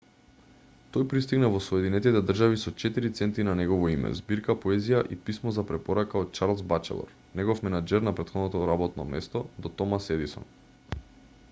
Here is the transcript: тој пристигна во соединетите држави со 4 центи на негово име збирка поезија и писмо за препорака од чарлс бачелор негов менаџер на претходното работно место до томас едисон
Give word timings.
тој 0.93 1.03
пристигна 1.09 1.49
во 1.55 1.59
соединетите 1.65 2.21
држави 2.29 2.57
со 2.61 2.73
4 2.85 3.11
центи 3.19 3.45
на 3.49 3.55
негово 3.59 3.91
име 3.97 4.13
збирка 4.21 4.57
поезија 4.65 5.03
и 5.17 5.19
писмо 5.29 5.55
за 5.59 5.67
препорака 5.73 6.25
од 6.25 6.33
чарлс 6.41 6.65
бачелор 6.73 7.13
негов 7.43 7.65
менаџер 7.71 8.07
на 8.11 8.17
претходното 8.23 8.65
работно 8.75 9.09
место 9.15 9.47
до 9.67 9.77
томас 9.83 10.13
едисон 10.19 10.51